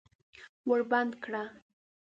ور 0.67 0.81
بند 0.91 1.11
کړه! 1.23 1.43